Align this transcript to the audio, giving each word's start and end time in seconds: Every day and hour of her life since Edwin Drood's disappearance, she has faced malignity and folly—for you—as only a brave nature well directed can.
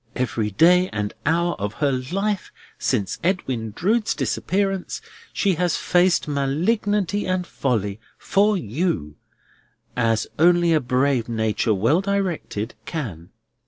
Every 0.15 0.49
day 0.49 0.89
and 0.89 1.13
hour 1.27 1.53
of 1.59 1.75
her 1.75 1.91
life 1.91 2.51
since 2.79 3.19
Edwin 3.23 3.69
Drood's 3.75 4.15
disappearance, 4.15 4.99
she 5.31 5.53
has 5.61 5.77
faced 5.77 6.27
malignity 6.27 7.27
and 7.27 7.45
folly—for 7.45 8.57
you—as 8.57 10.25
only 10.39 10.73
a 10.73 10.79
brave 10.79 11.29
nature 11.29 11.75
well 11.75 12.01
directed 12.01 12.73
can. 12.85 13.29